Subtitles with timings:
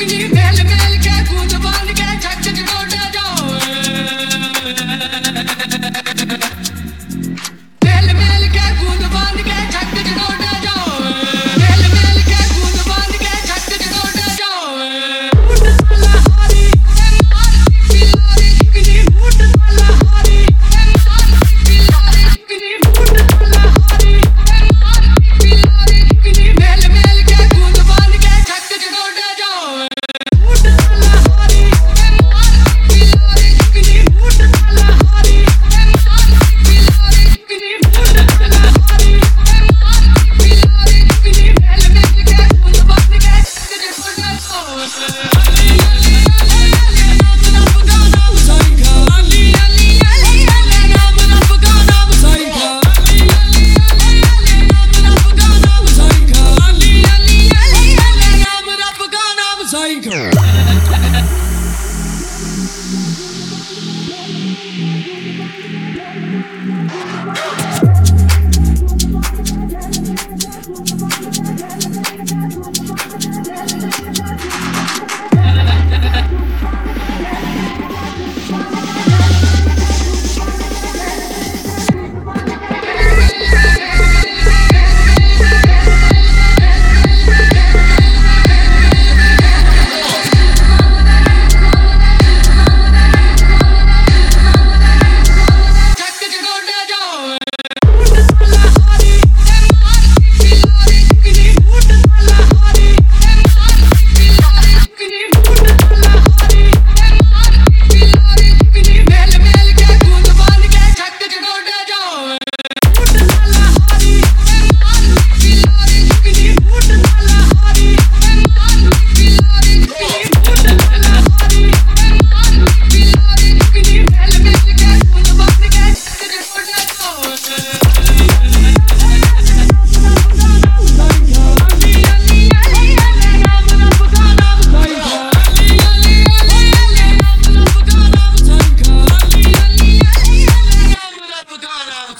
[0.00, 0.87] looking at you,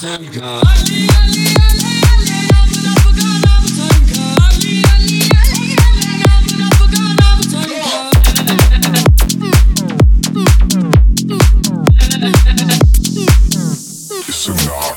[0.00, 0.38] Listen
[14.70, 14.87] up.